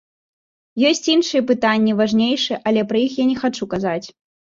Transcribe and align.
Ёсць 0.89 1.09
іншыя 1.17 1.45
пытанні, 1.53 1.95
важнейшыя, 2.01 2.61
але 2.71 2.89
пра 2.91 3.07
іх 3.07 3.23
я 3.25 3.31
не 3.33 3.41
хачу 3.45 3.73
казаць. 3.79 4.05